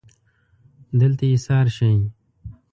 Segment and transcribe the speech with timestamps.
[0.99, 1.91] دلته ایسار شئ